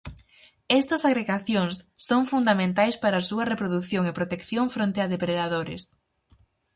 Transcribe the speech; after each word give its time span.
Estas 0.81 1.01
agregacións 1.09 1.75
son 2.07 2.21
fundamentais 2.31 2.95
para 3.03 3.17
a 3.19 3.25
súa 3.29 3.47
reprodución 3.51 4.03
e 4.07 4.17
protección 4.19 4.65
fronte 4.75 4.99
a 5.01 5.09
depredadores. 5.13 5.83